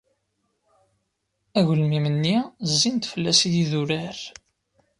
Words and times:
Agelmim-nni 1.57 2.37
zzin-d 2.69 3.03
fell-as 3.11 3.41
yidurar. 3.53 4.17